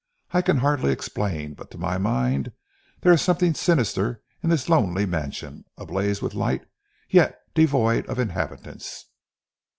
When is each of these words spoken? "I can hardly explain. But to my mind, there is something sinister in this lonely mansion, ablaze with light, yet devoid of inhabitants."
"I 0.31 0.41
can 0.41 0.57
hardly 0.57 0.91
explain. 0.91 1.53
But 1.53 1.69
to 1.69 1.77
my 1.77 1.99
mind, 1.99 2.53
there 3.01 3.13
is 3.13 3.21
something 3.21 3.53
sinister 3.53 4.23
in 4.41 4.49
this 4.49 4.67
lonely 4.67 5.05
mansion, 5.05 5.63
ablaze 5.77 6.23
with 6.23 6.33
light, 6.33 6.65
yet 7.07 7.37
devoid 7.53 8.07
of 8.07 8.17
inhabitants." 8.17 9.05